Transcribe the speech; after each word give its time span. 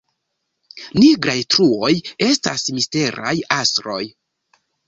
Nigraj 1.01 1.35
truoj 1.55 1.91
estas 2.31 2.65
misteraj 2.81 3.37
astroj 3.61 4.03